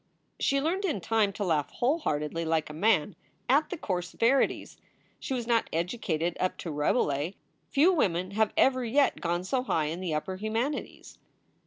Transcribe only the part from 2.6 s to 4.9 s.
a man, at the coarse verities.